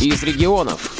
[0.00, 0.92] из регионов.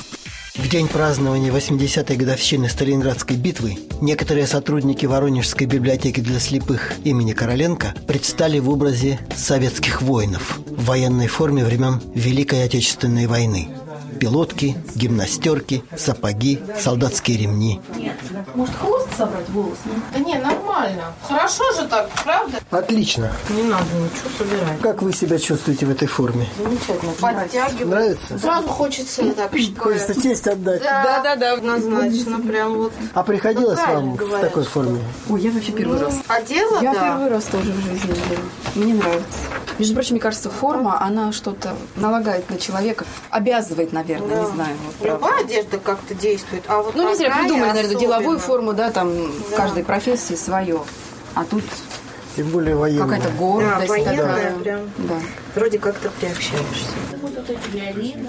[0.54, 7.94] В день празднования 80-й годовщины Сталинградской битвы некоторые сотрудники Воронежской библиотеки для слепых имени Короленко
[8.06, 13.68] предстали в образе советских воинов в военной форме времен Великой Отечественной войны.
[14.18, 17.80] Пилотки, гимнастерки, сапоги, солдатские ремни.
[18.54, 19.78] Может, хвост собрать волос?
[20.12, 21.12] Да не, нормально.
[21.26, 22.58] Хорошо же так, правда?
[22.70, 23.30] Отлично.
[23.50, 24.80] Не надо ничего собирать.
[24.80, 26.46] Как вы себя чувствуете в этой форме?
[26.58, 27.12] Замечательно.
[27.20, 27.86] Подтягивать.
[27.86, 28.38] Нравится?
[28.38, 29.50] Сразу хочется так.
[29.78, 30.82] Хочется честь отдать.
[30.82, 32.92] Да, да, да, однозначно, прям вот.
[33.14, 35.00] А приходилось Ну, вам в такой форме?
[35.28, 36.14] Ой, я вообще первый раз.
[36.28, 37.00] Одела, Я да.
[37.00, 38.38] первый раз тоже в жизни.
[38.74, 39.26] Мне нравится.
[39.80, 44.76] Между прочим, мне кажется, форма, она что-то налагает на человека, обязывает, наверное, не знаю.
[44.98, 45.06] вот.
[45.08, 48.00] Любая одежда как-то действует, а вот Ну, не зря придумали, наверное, особенно.
[48.00, 50.80] деловую форму, да, там в каждой профессии свое.
[51.34, 51.64] А тут
[52.36, 53.06] Тем более военная.
[53.18, 54.52] какая-то гордость Да, военная такая.
[54.60, 54.80] прям.
[54.98, 55.20] Да.
[55.54, 56.94] Вроде как-то приобщаешься.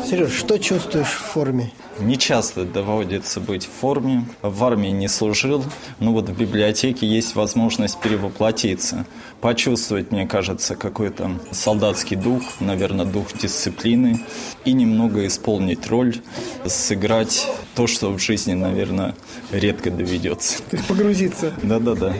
[0.10, 1.72] Сереж, что чувствуешь в форме?
[2.00, 4.26] Не часто доводится быть в форме.
[4.42, 5.64] В армии не служил.
[6.00, 9.06] Но вот в библиотеке есть возможность перевоплотиться.
[9.40, 14.20] Почувствовать, мне кажется, какой-то солдатский дух, наверное, дух дисциплины.
[14.66, 16.16] И немного исполнить роль,
[16.66, 19.16] сыграть то, что в жизни, наверное,
[19.52, 20.64] редко доведется.
[20.70, 21.54] То есть погрузиться.
[21.62, 22.16] Да-да-да.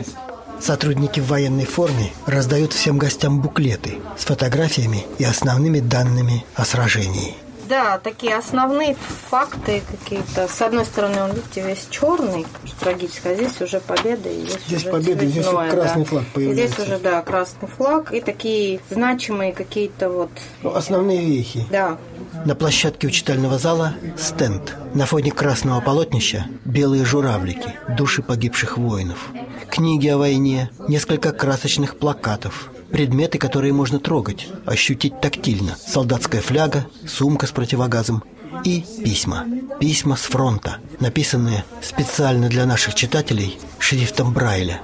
[0.62, 7.34] Сотрудники в военной форме раздают всем гостям буклеты с фотографиями и основными данными о сражении.
[7.68, 8.96] Да, такие основные
[9.30, 10.46] факты какие-то.
[10.46, 14.28] С одной стороны, он, видите, весь черный, что трагически, а здесь уже победа.
[14.28, 16.08] И здесь Здесь уже победа, здесь цветное, красный да.
[16.10, 16.74] флаг И появляется.
[16.74, 20.30] Здесь уже, да, красный флаг и такие значимые какие-то вот,
[20.62, 21.66] Ну, основные вехи.
[21.70, 21.96] да,
[22.44, 24.76] На площадке у читального зала стенд.
[24.94, 29.30] На фоне красного полотнища белые журавлики, души погибших воинов.
[29.72, 32.70] Книги о войне, несколько красочных плакатов.
[32.90, 35.78] Предметы, которые можно трогать, ощутить тактильно.
[35.86, 38.22] Солдатская фляга, сумка с противогазом
[38.64, 39.46] и письма.
[39.80, 44.82] Письма с фронта, написанные специально для наших читателей шрифтом Брайля.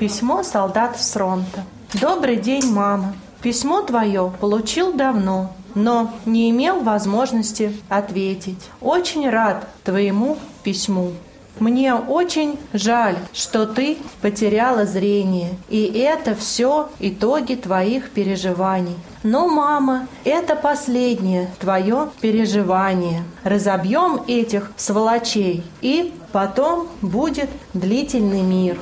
[0.00, 1.64] Письмо солдат с фронта.
[2.00, 3.14] Добрый день, мама.
[3.42, 8.70] Письмо твое получил давно, но не имел возможности ответить.
[8.80, 11.12] Очень рад твоему письму.
[11.58, 18.96] Мне очень жаль, что ты потеряла зрение, и это все итоги твоих переживаний.
[19.22, 23.24] Но, мама, это последнее твое переживание.
[23.42, 28.78] Разобьем этих сволочей, и потом будет длительный мир.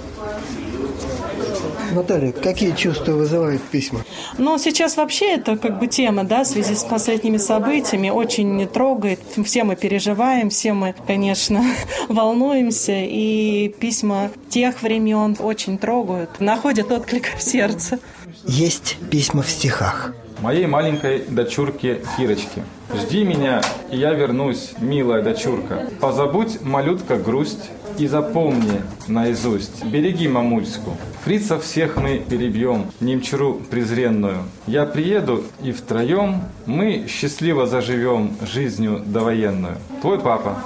[1.94, 4.00] Наталья, какие чувства вызывают письма?
[4.36, 8.66] Ну, сейчас вообще это как бы тема, да, в связи с последними событиями, очень не
[8.66, 9.20] трогает.
[9.44, 11.64] Все мы переживаем, все мы, конечно,
[12.08, 18.00] волнуемся, и письма тех времен очень трогают, находят отклик в сердце.
[18.44, 20.12] Есть письма в стихах.
[20.40, 22.64] Моей маленькой дочурке Кирочке.
[22.92, 25.88] Жди меня, и я вернусь, милая дочурка.
[26.00, 29.84] Позабудь, малютка, грусть, и запомни наизусть.
[29.84, 30.96] Береги мамульску.
[31.24, 34.42] Фрицев всех мы перебьем, немчуру презренную.
[34.66, 39.78] Я приеду, и втроем мы счастливо заживем жизнью довоенную.
[40.02, 40.58] Твой папа.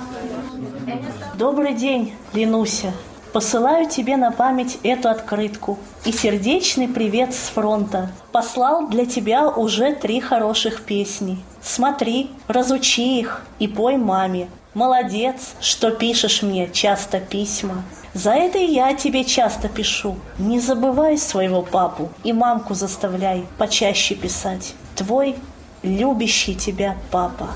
[1.39, 2.93] Добрый день, Ленуся.
[3.33, 8.11] Посылаю тебе на память эту открытку и сердечный привет с фронта.
[8.33, 11.39] Послал для тебя уже три хороших песни.
[11.63, 14.49] Смотри, разучи их и пой маме.
[14.79, 17.83] Молодец, что пишешь мне часто письма.
[18.15, 20.17] За это и я тебе часто пишу.
[20.39, 24.75] Не забывай своего папу и мамку заставляй почаще писать.
[24.95, 25.35] Твой
[25.83, 27.49] любящий тебя папа.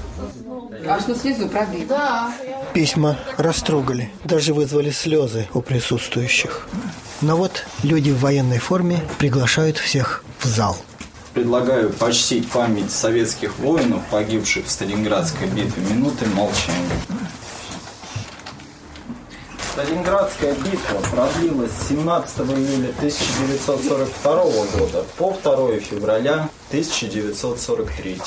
[0.85, 1.87] А что слезу пробили?
[2.75, 6.67] Письма растрогали, даже вызвали слезы у присутствующих.
[7.21, 10.77] Но вот люди в военной форме приглашают всех в зал.
[11.35, 16.91] Предлагаю почтить память советских воинов, погибших в Сталинградской битве, минуты молчания.
[19.73, 24.35] Сталинградская битва продлилась с 17 июля 1942
[24.79, 28.21] года по 2 февраля 1943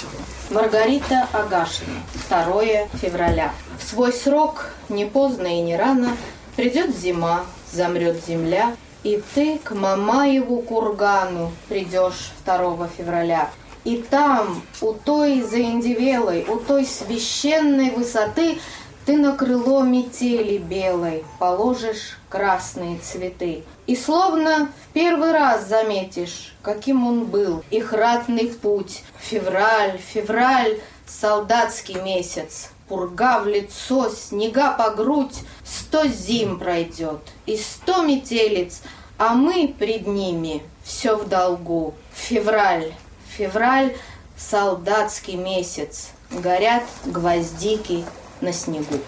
[0.50, 2.02] Маргарита Агашина.
[2.30, 3.54] 2 февраля.
[3.78, 6.18] В свой срок, не поздно и не рано,
[6.56, 13.52] придет зима, замрет земля, и ты к Мамаеву кургану придешь 2 февраля.
[13.84, 18.58] И там, у той заиндевелой, у той священной высоты,
[19.06, 23.64] ты на крыло метели белой положишь красные цветы.
[23.86, 29.04] И словно в первый раз заметишь, каким он был, их ратный путь.
[29.20, 32.72] Февраль, февраль, солдатский месяц.
[32.88, 38.82] Пурга в лицо, снега по грудь, сто зим пройдет и сто метелиц,
[39.18, 41.96] а мы пред ними все в долгу.
[42.14, 42.94] Февраль,
[43.36, 43.96] февраль,
[44.38, 46.10] солдатский месяц.
[46.30, 48.04] Горят гвоздики
[48.42, 49.00] на снегу.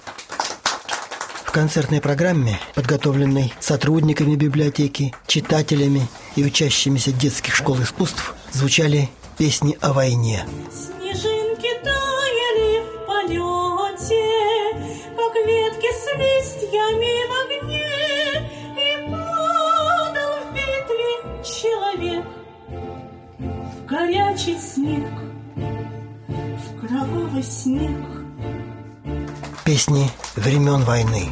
[1.43, 9.93] В концертной программе, подготовленной сотрудниками библиотеки, читателями и учащимися детских школ искусств, звучали песни о
[9.93, 10.45] войне.
[10.71, 14.27] Снежинки таяли в полете,
[15.15, 17.91] Как ветки с листьями в огне,
[18.75, 22.25] И падал в битве человек
[23.29, 25.09] В горячий снег,
[25.55, 28.16] в кровавый снег.
[29.67, 31.23] Песни времен войны.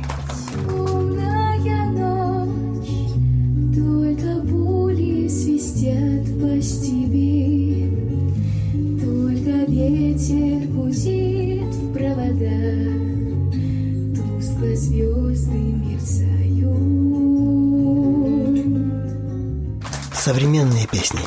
[20.14, 21.20] Современные песни.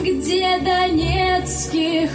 [0.00, 2.10] Где донецких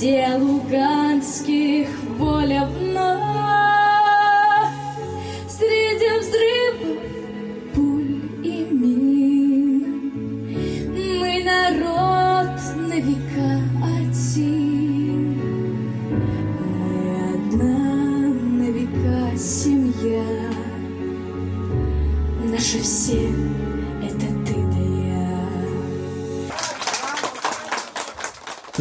[0.00, 3.29] Где луганских воля вновь,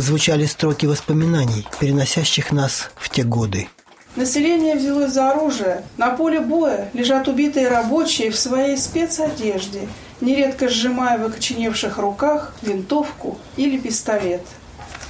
[0.09, 3.67] Звучали строки воспоминаний, переносящих нас в те годы.
[4.15, 5.83] Население взялось за оружие.
[5.97, 9.87] На поле боя лежат убитые рабочие в своей спецодежде,
[10.19, 14.41] нередко сжимая в окоченевших руках винтовку или пистолет.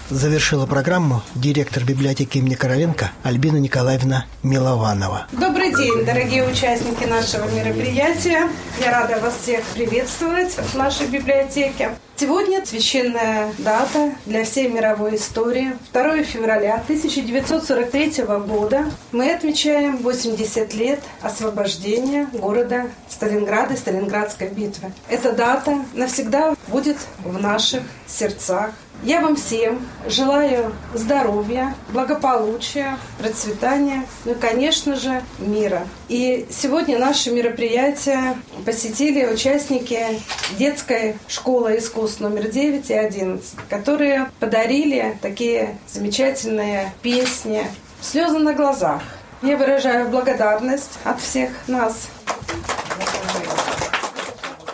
[0.10, 5.28] Завершила программу директор библиотеки имени Короленко Альбина Николаевна Милованова.
[5.32, 8.50] Добрый день, дорогие участники нашего мероприятия.
[8.84, 11.92] Я рада вас всех приветствовать в нашей библиотеке.
[12.16, 15.76] Сегодня священная дата для всей мировой истории.
[15.94, 24.92] 2 февраля 1943 года мы отмечаем 80 лет освобождения города Сталинграда и Сталинградской битвы.
[25.08, 28.72] Эта дата навсегда будет в наших сердцах.
[29.04, 35.88] Я вам всем желаю здоровья, благополучия, процветания, ну и, конечно же, мира.
[36.10, 38.36] И сегодня наше мероприятие
[38.66, 40.22] посетили участники
[40.58, 47.66] детской школы искусств номер 9 и 11, которые подарили такие замечательные песни
[48.02, 49.02] «Слезы на глазах».
[49.42, 52.10] Я выражаю благодарность от всех нас.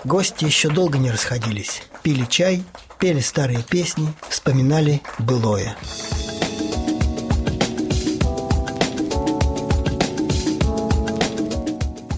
[0.03, 1.83] Гости еще долго не расходились.
[2.01, 2.63] Пили чай,
[2.99, 5.75] пели старые песни, вспоминали былое.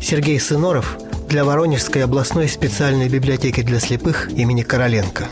[0.01, 0.97] Сергей Сыноров
[1.27, 5.27] для Воронежской областной специальной библиотеки для слепых имени Короленко.